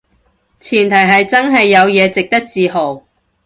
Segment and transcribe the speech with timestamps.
[0.59, 3.03] 前提係真係有嘢值得自豪